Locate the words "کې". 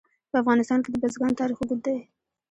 0.81-0.89